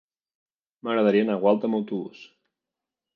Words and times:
M'agradaria 0.87 1.25
anar 1.27 1.35
a 1.39 1.41
Gualta 1.43 1.69
amb 1.71 1.79
autobús. 1.81 2.25